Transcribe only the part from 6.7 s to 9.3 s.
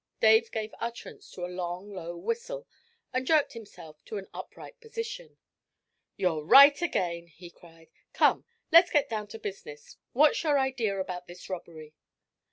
again!' he cried. 'Come, let's get down